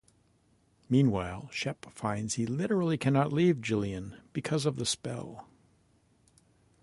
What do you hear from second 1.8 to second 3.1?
finds he literally